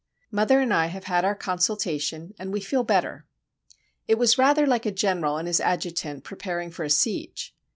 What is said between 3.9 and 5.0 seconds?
It was rather like a